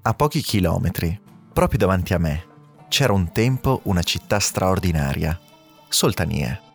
A 0.02 0.14
pochi 0.14 0.42
chilometri, 0.42 1.18
proprio 1.54 1.80
davanti 1.80 2.14
a 2.14 2.18
me, 2.18 2.46
c'era 2.90 3.14
un 3.14 3.32
tempo 3.32 3.82
una 3.84 4.04
città 4.04 4.40
straordinaria, 4.40 5.40
Soltanie. 5.88 6.71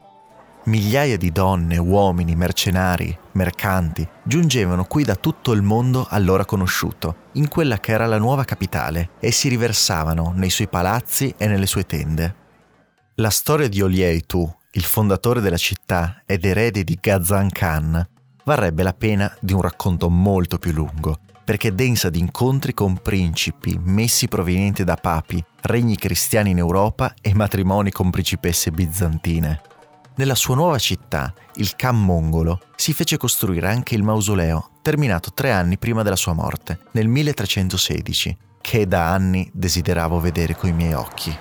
Migliaia 0.67 1.17
di 1.17 1.31
donne, 1.31 1.79
uomini, 1.79 2.35
mercenari, 2.35 3.17
mercanti 3.33 4.07
giungevano 4.25 4.85
qui 4.85 5.05
da 5.05 5.15
tutto 5.15 5.53
il 5.53 5.63
mondo 5.63 6.09
allora 6.11 6.45
conosciuto, 6.45 7.29
in 7.35 7.47
quella 7.47 7.79
che 7.79 7.93
era 7.93 8.07
la 8.07 8.19
nuova 8.19 8.43
capitale, 8.43 9.11
e 9.21 9.31
si 9.31 9.49
riversavano 9.49 10.33
nei 10.35 10.51
suoi 10.51 10.67
palazzi 10.67 11.33
e 11.39 11.47
nelle 11.47 11.67
sue 11.67 11.87
tende. 11.87 12.35
La 13.15 13.31
storia 13.31 13.69
di 13.69 13.81
Olieitu, 13.81 14.53
il 14.73 14.83
fondatore 14.83 15.41
della 15.41 15.57
città 15.57 16.23
ed 16.27 16.45
erede 16.45 16.83
di 16.83 16.99
Ghazan 17.01 17.49
Khan, 17.51 18.05
varrebbe 18.43 18.83
la 18.83 18.93
pena 18.93 19.33
di 19.39 19.53
un 19.53 19.61
racconto 19.61 20.11
molto 20.11 20.59
più 20.59 20.73
lungo, 20.73 21.21
perché 21.45 21.69
è 21.69 21.73
densa 21.73 22.11
di 22.11 22.19
incontri 22.19 22.75
con 22.75 22.99
principi, 23.01 23.79
messi 23.81 24.27
provenienti 24.27 24.83
da 24.83 24.97
papi, 24.97 25.43
regni 25.61 25.95
cristiani 25.95 26.51
in 26.51 26.59
Europa 26.59 27.15
e 27.21 27.35
matrimoni 27.35 27.93
con 27.93 28.11
principesse 28.11 28.73
bizantine. 28.73 29.75
Nella 30.19 30.35
sua 30.35 30.55
nuova 30.55 30.79
città, 30.79 31.35
il 31.57 31.77
Khan 31.77 32.03
mongolo, 32.03 32.61
si 32.75 32.95
fece 32.95 33.19
costruire 33.19 33.69
anche 33.69 33.95
il 33.95 34.03
mausoleo, 34.03 34.71
terminato 34.81 35.35
tre 35.35 35.53
anni 35.53 35.77
prima 35.77 36.03
della 36.03 36.17
sua 36.17 36.33
morte, 36.33 36.79
nel 36.93 37.07
1316, 37.07 38.39
che 38.63 38.87
da 38.87 39.13
anni 39.13 39.51
desideravo 39.53 40.19
vedere 40.19 40.57
coi 40.57 40.73
miei 40.73 40.95
occhi. 40.95 41.37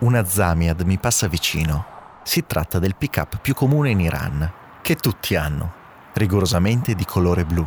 Una 0.00 0.22
Zamiad 0.26 0.82
mi 0.82 0.98
passa 0.98 1.26
vicino. 1.26 1.86
Si 2.22 2.44
tratta 2.46 2.78
del 2.78 2.96
pick-up 2.96 3.38
più 3.40 3.54
comune 3.54 3.88
in 3.88 4.00
Iran, 4.00 4.52
che 4.82 4.96
tutti 4.96 5.36
hanno, 5.36 5.72
rigorosamente 6.12 6.94
di 6.94 7.06
colore 7.06 7.46
blu. 7.46 7.66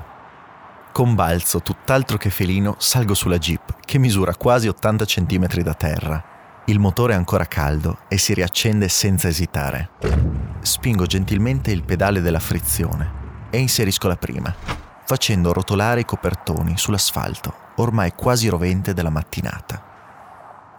Con 0.91 1.15
balzo 1.15 1.61
tutt'altro 1.61 2.17
che 2.17 2.29
felino 2.29 2.75
salgo 2.77 3.15
sulla 3.15 3.39
Jeep, 3.39 3.77
che 3.83 3.97
misura 3.97 4.35
quasi 4.35 4.67
80 4.67 5.05
cm 5.05 5.47
da 5.63 5.73
terra 5.73 6.32
il 6.67 6.79
motore 6.79 7.11
è 7.11 7.17
ancora 7.17 7.45
caldo 7.45 7.99
e 8.07 8.17
si 8.17 8.33
riaccende 8.33 8.87
senza 8.87 9.27
esitare. 9.27 9.89
Spingo 10.61 11.05
gentilmente 11.05 11.71
il 11.71 11.83
pedale 11.83 12.21
della 12.21 12.39
frizione 12.39 13.21
e 13.49 13.57
inserisco 13.57 14.07
la 14.07 14.15
prima, 14.15 14.55
facendo 15.03 15.51
rotolare 15.51 15.99
i 15.99 16.05
copertoni 16.05 16.77
sull'asfalto, 16.77 17.53
ormai 17.77 18.13
quasi 18.15 18.47
rovente 18.47 18.93
della 18.93 19.09
mattinata. 19.09 19.91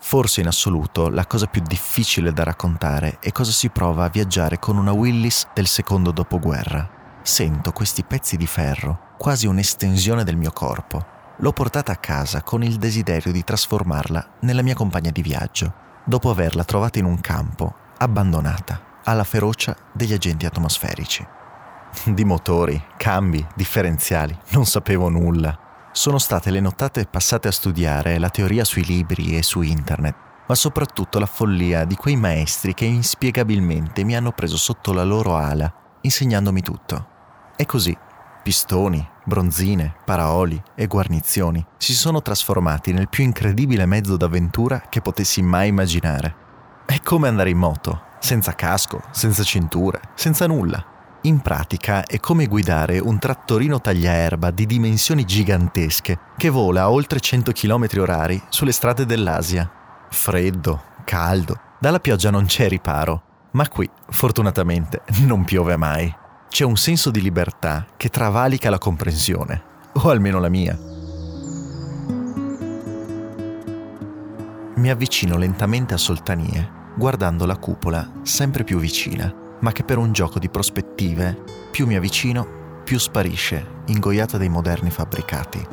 Forse 0.00 0.40
in 0.40 0.46
assoluto 0.46 1.10
la 1.10 1.26
cosa 1.26 1.46
più 1.46 1.60
difficile 1.60 2.32
da 2.32 2.44
raccontare 2.44 3.18
è 3.20 3.30
cosa 3.30 3.52
si 3.52 3.68
prova 3.68 4.04
a 4.04 4.10
viaggiare 4.10 4.58
con 4.58 4.78
una 4.78 4.92
Willis 4.92 5.48
del 5.52 5.66
secondo 5.66 6.12
dopoguerra. 6.12 6.88
Sento 7.22 7.72
questi 7.72 8.04
pezzi 8.04 8.38
di 8.38 8.46
ferro, 8.46 9.12
quasi 9.18 9.46
un'estensione 9.46 10.24
del 10.24 10.36
mio 10.36 10.50
corpo. 10.50 11.13
L'ho 11.38 11.52
portata 11.52 11.90
a 11.90 11.96
casa 11.96 12.42
con 12.42 12.62
il 12.62 12.76
desiderio 12.76 13.32
di 13.32 13.42
trasformarla 13.42 14.34
nella 14.40 14.62
mia 14.62 14.74
compagna 14.74 15.10
di 15.10 15.20
viaggio, 15.20 15.72
dopo 16.04 16.30
averla 16.30 16.62
trovata 16.62 17.00
in 17.00 17.06
un 17.06 17.20
campo, 17.20 17.74
abbandonata, 17.98 19.00
alla 19.02 19.24
ferocia 19.24 19.76
degli 19.92 20.12
agenti 20.12 20.46
atmosferici. 20.46 21.26
Di 22.04 22.24
motori, 22.24 22.80
cambi, 22.96 23.44
differenziali, 23.56 24.36
non 24.50 24.64
sapevo 24.64 25.08
nulla. 25.08 25.88
Sono 25.90 26.18
state 26.18 26.50
le 26.50 26.60
nottate 26.60 27.04
passate 27.04 27.48
a 27.48 27.52
studiare 27.52 28.18
la 28.18 28.30
teoria 28.30 28.64
sui 28.64 28.84
libri 28.84 29.36
e 29.36 29.42
su 29.42 29.60
internet, 29.62 30.14
ma 30.46 30.54
soprattutto 30.54 31.18
la 31.18 31.26
follia 31.26 31.84
di 31.84 31.96
quei 31.96 32.16
maestri 32.16 32.74
che 32.74 32.84
inspiegabilmente 32.84 34.04
mi 34.04 34.14
hanno 34.14 34.30
preso 34.30 34.56
sotto 34.56 34.92
la 34.92 35.04
loro 35.04 35.36
ala, 35.36 35.72
insegnandomi 36.00 36.60
tutto. 36.62 37.08
E 37.56 37.66
così, 37.66 37.96
pistoni, 38.44 39.02
bronzine, 39.24 39.94
paraoli 40.04 40.62
e 40.74 40.86
guarnizioni 40.86 41.64
si 41.78 41.94
sono 41.94 42.20
trasformati 42.20 42.92
nel 42.92 43.08
più 43.08 43.24
incredibile 43.24 43.86
mezzo 43.86 44.18
d'avventura 44.18 44.82
che 44.90 45.00
potessi 45.00 45.40
mai 45.40 45.68
immaginare. 45.68 46.34
È 46.84 47.00
come 47.00 47.28
andare 47.28 47.48
in 47.48 47.56
moto, 47.56 48.02
senza 48.20 48.54
casco, 48.54 49.00
senza 49.12 49.42
cinture, 49.42 49.98
senza 50.14 50.46
nulla. 50.46 50.84
In 51.22 51.40
pratica 51.40 52.04
è 52.04 52.20
come 52.20 52.44
guidare 52.44 52.98
un 52.98 53.18
trattorino 53.18 53.80
tagliaerba 53.80 54.50
di 54.50 54.66
dimensioni 54.66 55.24
gigantesche 55.24 56.18
che 56.36 56.50
vola 56.50 56.82
a 56.82 56.90
oltre 56.90 57.20
100 57.20 57.50
km 57.52 57.86
orari 57.96 58.42
sulle 58.50 58.72
strade 58.72 59.06
dell'Asia. 59.06 59.70
Freddo, 60.10 60.82
caldo, 61.04 61.58
dalla 61.80 61.98
pioggia 61.98 62.30
non 62.30 62.44
c'è 62.44 62.68
riparo, 62.68 63.22
ma 63.52 63.66
qui, 63.68 63.88
fortunatamente, 64.10 65.00
non 65.24 65.44
piove 65.44 65.78
mai 65.78 66.14
c'è 66.54 66.62
un 66.62 66.76
senso 66.76 67.10
di 67.10 67.20
libertà 67.20 67.84
che 67.96 68.10
travalica 68.10 68.70
la 68.70 68.78
comprensione, 68.78 69.60
o 69.94 70.08
almeno 70.08 70.38
la 70.38 70.48
mia. 70.48 70.78
Mi 74.76 74.88
avvicino 74.88 75.36
lentamente 75.36 75.94
a 75.94 75.96
Soltanie, 75.96 76.92
guardando 76.94 77.44
la 77.44 77.56
cupola 77.56 78.08
sempre 78.22 78.62
più 78.62 78.78
vicina, 78.78 79.34
ma 79.62 79.72
che 79.72 79.82
per 79.82 79.98
un 79.98 80.12
gioco 80.12 80.38
di 80.38 80.48
prospettive, 80.48 81.42
più 81.72 81.88
mi 81.88 81.96
avvicino, 81.96 82.82
più 82.84 83.00
sparisce, 83.00 83.82
ingoiata 83.86 84.38
dai 84.38 84.48
moderni 84.48 84.92
fabbricati. 84.92 85.66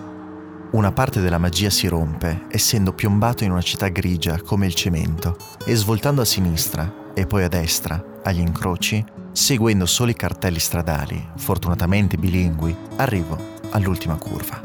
Una 0.71 0.91
parte 0.91 1.21
della 1.21 1.37
magia 1.37 1.69
si 1.69 1.87
rompe, 1.87 2.47
essendo 2.49 2.91
piombato 2.93 3.43
in 3.43 3.51
una 3.51 3.61
città 3.61 3.89
grigia 3.89 4.41
come 4.41 4.65
il 4.65 4.73
cemento, 4.73 5.37
e 5.63 5.75
svoltando 5.75 6.21
a 6.21 6.25
sinistra 6.25 7.11
e 7.13 7.27
poi 7.27 7.43
a 7.43 7.47
destra, 7.47 8.03
agli 8.23 8.39
incroci, 8.39 9.19
Seguendo 9.33 9.85
solo 9.85 10.11
i 10.11 10.15
cartelli 10.15 10.59
stradali, 10.59 11.29
fortunatamente 11.37 12.17
bilingui, 12.17 12.75
arrivo 12.97 13.37
all'ultima 13.71 14.15
curva. 14.15 14.61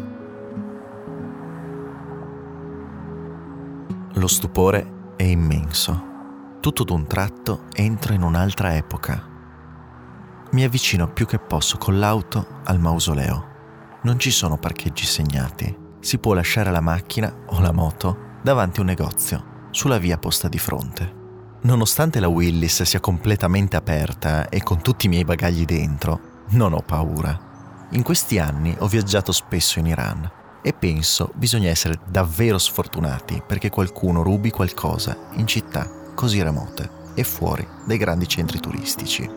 Lo 4.15 4.27
stupore 4.27 5.15
è 5.17 5.23
immenso. 5.23 6.15
Tutto 6.61 6.83
d'un 6.83 7.07
tratto 7.07 7.65
entro 7.75 8.13
in 8.13 8.23
un'altra 8.23 8.75
epoca. 8.75 9.35
Mi 10.51 10.65
avvicino 10.65 11.13
più 11.13 11.27
che 11.27 11.39
posso 11.39 11.79
con 11.79 12.01
l'auto 12.01 12.61
al 12.65 12.81
mausoleo. 12.81 13.55
Non 14.03 14.19
ci 14.19 14.33
sono 14.33 14.57
parcheggi 14.57 15.05
segnati. 15.05 15.85
Si 16.01 16.19
può 16.19 16.35
lasciare 16.35 16.73
la 16.73 16.81
macchina 16.81 17.33
o 17.47 17.61
la 17.61 17.73
moto 17.73 18.35
davanti 18.43 18.79
a 18.79 18.83
un 18.83 18.89
negozio, 18.89 19.45
sulla 19.71 19.99
via 19.99 20.19
posta 20.19 20.49
di 20.49 20.59
fronte. 20.59 21.26
Nonostante 21.63 22.21
la 22.21 22.29
Willis 22.29 22.83
sia 22.83 23.01
completamente 23.01 23.77
aperta 23.77 24.49
e 24.49 24.63
con 24.63 24.83
tutti 24.83 25.07
i 25.07 25.09
miei 25.09 25.25
bagagli 25.25 25.65
dentro, 25.65 26.45
non 26.51 26.73
ho 26.73 26.81
paura. 26.81 27.89
In 27.91 28.03
questi 28.03 28.39
anni 28.39 28.75
ho 28.79 28.87
viaggiato 28.87 29.33
spesso 29.33 29.79
in 29.79 29.87
Iran 29.87 30.31
e 30.63 30.73
penso 30.73 31.33
bisogna 31.35 31.69
essere 31.69 31.99
davvero 32.07 32.59
sfortunati 32.59 33.43
perché 33.45 33.71
qualcuno 33.71 34.23
rubi 34.23 34.51
qualcosa 34.51 35.17
in 35.35 35.47
città 35.47 35.89
così 36.15 36.43
remote 36.43 37.05
e 37.15 37.25
fuori 37.25 37.67
dai 37.85 37.97
grandi 37.97 38.29
centri 38.29 38.61
turistici. 38.61 39.29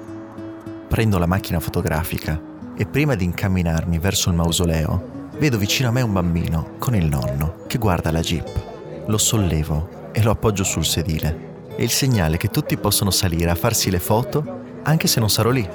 Prendo 0.87 1.17
la 1.17 1.25
macchina 1.25 1.59
fotografica 1.59 2.39
e 2.75 2.85
prima 2.85 3.15
di 3.15 3.23
incamminarmi 3.23 3.97
verso 3.97 4.29
il 4.29 4.35
mausoleo 4.35 5.29
vedo 5.37 5.57
vicino 5.57 5.89
a 5.89 5.91
me 5.91 6.01
un 6.01 6.13
bambino 6.13 6.75
con 6.79 6.95
il 6.95 7.05
nonno 7.05 7.63
che 7.67 7.77
guarda 7.77 8.11
la 8.11 8.21
jeep. 8.21 9.05
Lo 9.07 9.17
sollevo 9.17 10.11
e 10.11 10.21
lo 10.21 10.31
appoggio 10.31 10.63
sul 10.63 10.85
sedile 10.85 11.47
è 11.79 11.83
il 11.83 11.91
segnale 11.91 12.35
che 12.35 12.49
tutti 12.49 12.75
possono 12.75 13.09
salire 13.09 13.49
a 13.49 13.55
farsi 13.55 13.89
le 13.89 13.99
foto 13.99 14.81
anche 14.83 15.07
se 15.07 15.21
non 15.21 15.29
sarò 15.29 15.49
lì. 15.49 15.65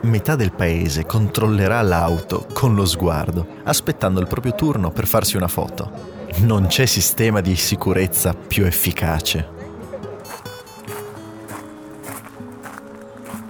Metà 0.00 0.34
del 0.34 0.50
paese 0.50 1.06
controllerà 1.06 1.80
l'auto 1.80 2.48
con 2.52 2.74
lo 2.74 2.84
sguardo, 2.84 3.46
aspettando 3.62 4.18
il 4.18 4.26
proprio 4.26 4.56
turno 4.56 4.90
per 4.90 5.06
farsi 5.06 5.36
una 5.36 5.46
foto. 5.46 6.24
Non 6.38 6.66
c'è 6.66 6.86
sistema 6.86 7.40
di 7.40 7.54
sicurezza 7.54 8.34
più 8.34 8.64
efficace. 8.64 9.48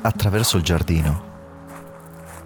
Attraverso 0.02 0.58
il 0.58 0.62
giardino. 0.62 1.32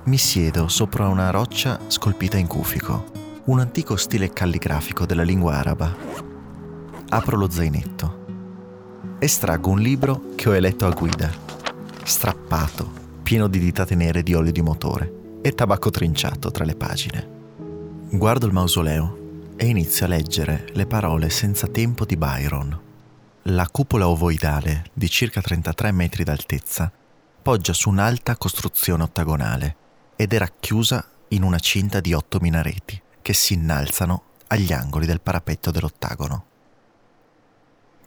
Mi 0.05 0.19
siedo 0.19 0.69
sopra 0.69 1.09
una 1.09 1.31
roccia 1.31 1.81
scolpita 1.89 2.37
in 2.37 2.47
cufico, 2.47 3.11
un 3.47 3.59
antico 3.59 3.97
stile 3.97 4.33
calligrafico 4.33 5.05
della 5.05 5.25
lingua 5.25 5.55
araba. 5.55 5.93
Apro 7.09 7.37
lo 7.37 7.51
zainetto 7.51 8.28
estraggo 9.21 9.71
un 9.71 9.81
libro 9.81 10.35
che 10.37 10.49
ho 10.49 10.55
eletto 10.55 10.87
a 10.87 10.91
guida, 10.91 11.29
strappato, 12.05 12.89
pieno 13.23 13.49
di 13.49 13.59
ditate 13.59 13.97
nere 13.97 14.23
di 14.23 14.33
olio 14.33 14.53
di 14.53 14.63
motore 14.63 15.41
e 15.43 15.55
tabacco 15.55 15.91
trinciato 15.91 16.53
tra 16.53 16.65
le 16.65 16.77
pagine. 16.77 17.37
Guardo 18.11 18.47
il 18.47 18.53
mausoleo 18.53 19.53
e 19.57 19.67
inizio 19.67 20.07
a 20.07 20.09
leggere 20.09 20.67
le 20.73 20.87
parole 20.87 21.31
senza 21.31 21.67
tempo 21.67 22.05
di 22.05 22.17
Byron. 22.17 22.81
La 23.43 23.67
cupola 23.69 24.09
ovoidale 24.09 24.85
di 24.93 25.11
circa 25.11 25.41
33 25.41 25.91
metri 25.91 26.23
d'altezza 26.23 26.91
poggia 27.43 27.73
su 27.73 27.89
un'alta 27.89 28.37
costruzione 28.37 29.03
ottagonale 29.03 29.77
ed 30.15 30.33
è 30.33 30.39
racchiusa 30.39 31.05
in 31.29 31.43
una 31.43 31.59
cinta 31.59 31.99
di 32.01 32.13
otto 32.13 32.39
minareti 32.41 33.01
che 33.21 33.33
si 33.33 33.55
innalzano 33.55 34.23
agli 34.49 34.73
angoli 34.73 35.07
del 35.07 35.21
parapetto 35.21 35.73
dell'ottagono. 35.73 36.45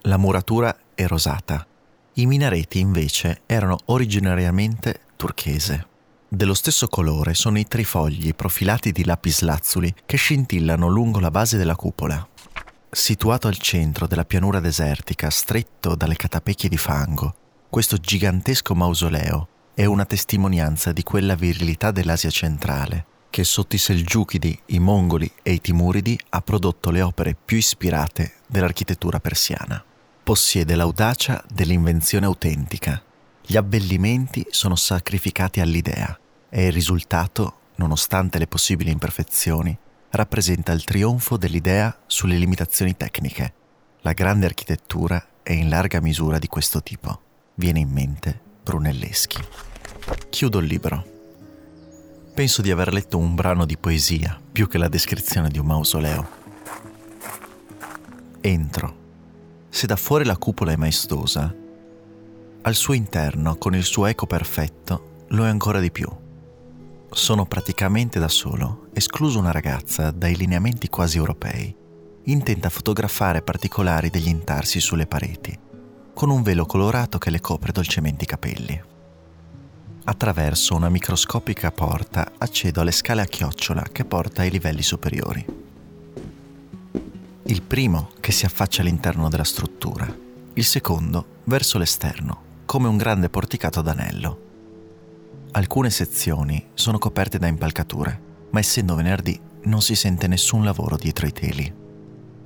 La 0.06 0.16
muratura 0.16 0.76
è 0.94 1.06
rosata. 1.06 1.66
I 2.14 2.26
minareti 2.26 2.78
invece 2.78 3.42
erano 3.46 3.78
originariamente 3.86 5.00
turchese. 5.16 5.86
Dello 6.28 6.54
stesso 6.54 6.88
colore 6.88 7.34
sono 7.34 7.58
i 7.58 7.66
trifogli 7.66 8.34
profilati 8.34 8.92
di 8.92 9.04
lapislazzuli 9.04 9.94
che 10.04 10.16
scintillano 10.16 10.88
lungo 10.88 11.20
la 11.20 11.30
base 11.30 11.56
della 11.56 11.76
cupola. 11.76 12.26
Situato 12.90 13.48
al 13.48 13.56
centro 13.56 14.06
della 14.06 14.24
pianura 14.24 14.60
desertica, 14.60 15.30
stretto 15.30 15.94
dalle 15.94 16.16
catapecchie 16.16 16.68
di 16.68 16.76
fango, 16.76 17.34
questo 17.70 17.96
gigantesco 17.96 18.74
mausoleo 18.74 19.48
è 19.74 19.86
una 19.86 20.04
testimonianza 20.04 20.92
di 20.92 21.02
quella 21.02 21.34
virilità 21.34 21.90
dell'Asia 21.90 22.30
centrale 22.30 23.06
che 23.30 23.44
sotto 23.44 23.74
i 23.74 23.78
Selgiukidi, 23.78 24.58
i 24.66 24.78
Mongoli 24.78 25.30
e 25.42 25.52
i 25.52 25.60
Timuridi 25.62 26.18
ha 26.30 26.42
prodotto 26.42 26.90
le 26.90 27.00
opere 27.00 27.34
più 27.42 27.56
ispirate 27.56 28.34
dell'architettura 28.46 29.20
persiana 29.20 29.82
possiede 30.32 30.76
l'audacia 30.76 31.44
dell'invenzione 31.46 32.24
autentica. 32.24 33.02
Gli 33.44 33.54
abbellimenti 33.54 34.46
sono 34.48 34.76
sacrificati 34.76 35.60
all'idea 35.60 36.18
e 36.48 36.68
il 36.68 36.72
risultato, 36.72 37.58
nonostante 37.74 38.38
le 38.38 38.46
possibili 38.46 38.90
imperfezioni, 38.90 39.76
rappresenta 40.08 40.72
il 40.72 40.84
trionfo 40.84 41.36
dell'idea 41.36 41.94
sulle 42.06 42.38
limitazioni 42.38 42.96
tecniche. 42.96 43.52
La 44.00 44.14
grande 44.14 44.46
architettura 44.46 45.22
è 45.42 45.52
in 45.52 45.68
larga 45.68 46.00
misura 46.00 46.38
di 46.38 46.46
questo 46.46 46.82
tipo. 46.82 47.20
Viene 47.56 47.80
in 47.80 47.90
mente 47.90 48.40
Brunelleschi. 48.62 49.36
Chiudo 50.30 50.60
il 50.60 50.66
libro. 50.66 51.04
Penso 52.32 52.62
di 52.62 52.70
aver 52.70 52.90
letto 52.90 53.18
un 53.18 53.34
brano 53.34 53.66
di 53.66 53.76
poesia 53.76 54.40
più 54.50 54.66
che 54.66 54.78
la 54.78 54.88
descrizione 54.88 55.50
di 55.50 55.58
un 55.58 55.66
mausoleo. 55.66 56.28
Entro 58.40 59.00
se 59.72 59.86
da 59.86 59.96
fuori 59.96 60.26
la 60.26 60.36
cupola 60.36 60.72
è 60.72 60.76
maestosa, 60.76 61.52
al 62.64 62.74
suo 62.74 62.92
interno, 62.92 63.56
con 63.56 63.74
il 63.74 63.84
suo 63.84 64.04
eco 64.04 64.26
perfetto, 64.26 65.24
lo 65.28 65.46
è 65.46 65.48
ancora 65.48 65.80
di 65.80 65.90
più. 65.90 66.06
Sono 67.10 67.46
praticamente 67.46 68.20
da 68.20 68.28
solo, 68.28 68.88
escluso 68.92 69.38
una 69.38 69.50
ragazza 69.50 70.10
dai 70.10 70.36
lineamenti 70.36 70.88
quasi 70.88 71.16
europei, 71.16 71.74
intenta 72.24 72.68
fotografare 72.68 73.40
particolari 73.40 74.10
degli 74.10 74.28
intarsi 74.28 74.78
sulle 74.78 75.06
pareti, 75.06 75.58
con 76.12 76.28
un 76.28 76.42
velo 76.42 76.66
colorato 76.66 77.16
che 77.16 77.30
le 77.30 77.40
copre 77.40 77.72
dolcemente 77.72 78.24
i 78.24 78.28
capelli. 78.28 78.80
Attraverso 80.04 80.74
una 80.74 80.90
microscopica 80.90 81.72
porta 81.72 82.32
accedo 82.36 82.82
alle 82.82 82.92
scale 82.92 83.22
a 83.22 83.26
chiocciola 83.26 83.86
che 83.90 84.04
porta 84.04 84.42
ai 84.42 84.50
livelli 84.50 84.82
superiori. 84.82 85.61
Il 87.44 87.62
primo 87.62 88.10
che 88.20 88.30
si 88.30 88.44
affaccia 88.44 88.82
all'interno 88.82 89.28
della 89.28 89.42
struttura, 89.42 90.06
il 90.54 90.64
secondo 90.64 91.40
verso 91.44 91.76
l'esterno, 91.76 92.60
come 92.64 92.86
un 92.86 92.96
grande 92.96 93.28
porticato 93.28 93.80
ad 93.80 93.88
anello. 93.88 94.50
Alcune 95.50 95.90
sezioni 95.90 96.68
sono 96.74 96.98
coperte 96.98 97.38
da 97.38 97.48
impalcature, 97.48 98.20
ma 98.50 98.60
essendo 98.60 98.94
venerdì 98.94 99.38
non 99.64 99.82
si 99.82 99.96
sente 99.96 100.28
nessun 100.28 100.62
lavoro 100.62 100.96
dietro 100.96 101.26
i 101.26 101.32
teli. 101.32 101.74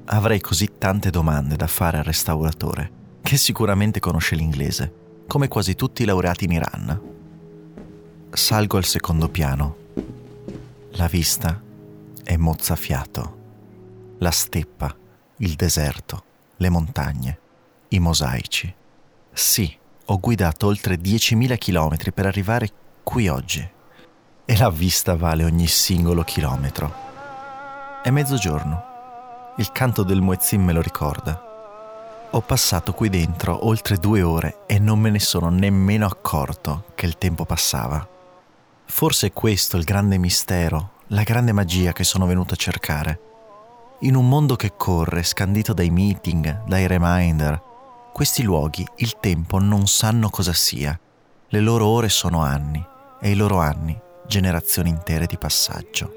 Avrei 0.06 0.40
così 0.40 0.78
tante 0.78 1.10
domande 1.10 1.56
da 1.56 1.66
fare 1.66 1.98
al 1.98 2.04
restauratore, 2.04 2.90
che 3.20 3.36
sicuramente 3.36 4.00
conosce 4.00 4.34
l'inglese, 4.34 4.92
come 5.26 5.48
quasi 5.48 5.74
tutti 5.74 6.02
i 6.02 6.06
laureati 6.06 6.44
in 6.44 6.52
Iran. 6.52 7.00
Salgo 8.30 8.78
al 8.78 8.84
secondo 8.84 9.28
piano. 9.28 9.76
La 10.92 11.06
vista 11.06 11.60
è 12.22 12.36
mozzafiato. 12.36 13.35
La 14.18 14.30
steppa, 14.30 14.94
il 15.38 15.54
deserto, 15.54 16.24
le 16.56 16.70
montagne, 16.70 17.38
i 17.88 17.98
mosaici. 17.98 18.74
Sì, 19.32 19.76
ho 20.06 20.18
guidato 20.18 20.66
oltre 20.66 20.96
10.000 20.96 21.58
km 21.58 22.12
per 22.12 22.26
arrivare 22.26 22.70
qui 23.02 23.28
oggi. 23.28 23.70
E 24.44 24.56
la 24.56 24.70
vista 24.70 25.16
vale 25.16 25.44
ogni 25.44 25.66
singolo 25.66 26.22
chilometro. 26.22 27.04
È 28.02 28.10
mezzogiorno 28.10 28.94
il 29.58 29.72
canto 29.72 30.02
del 30.02 30.20
muezzin 30.20 30.62
me 30.62 30.74
lo 30.74 30.82
ricorda. 30.82 32.28
Ho 32.30 32.40
passato 32.42 32.92
qui 32.92 33.08
dentro 33.08 33.66
oltre 33.66 33.96
due 33.96 34.20
ore 34.20 34.64
e 34.66 34.78
non 34.78 34.98
me 34.98 35.08
ne 35.08 35.18
sono 35.18 35.48
nemmeno 35.48 36.04
accorto 36.04 36.84
che 36.94 37.06
il 37.06 37.16
tempo 37.16 37.46
passava. 37.46 38.06
Forse 38.84 39.28
è 39.28 39.32
questo 39.32 39.78
il 39.78 39.84
grande 39.84 40.18
mistero, 40.18 40.90
la 41.08 41.22
grande 41.22 41.52
magia 41.52 41.92
che 41.92 42.04
sono 42.04 42.26
venuto 42.26 42.52
a 42.52 42.58
cercare. 42.58 43.20
In 44.00 44.14
un 44.14 44.28
mondo 44.28 44.56
che 44.56 44.74
corre, 44.76 45.22
scandito 45.22 45.72
dai 45.72 45.88
meeting, 45.88 46.64
dai 46.64 46.86
reminder, 46.86 47.58
questi 48.12 48.42
luoghi 48.42 48.86
il 48.96 49.18
tempo 49.20 49.58
non 49.58 49.86
sanno 49.86 50.28
cosa 50.28 50.52
sia. 50.52 50.98
Le 51.48 51.60
loro 51.60 51.86
ore 51.86 52.10
sono 52.10 52.42
anni 52.42 52.84
e 53.20 53.30
i 53.30 53.34
loro 53.34 53.58
anni 53.58 53.98
generazioni 54.26 54.90
intere 54.90 55.24
di 55.24 55.38
passaggio. 55.38 56.12